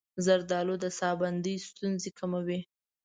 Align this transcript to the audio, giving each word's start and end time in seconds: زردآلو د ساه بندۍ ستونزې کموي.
زردآلو 0.25 0.75
د 0.83 0.85
ساه 0.97 1.15
بندۍ 1.21 1.55
ستونزې 1.69 2.09
کموي. 2.19 2.59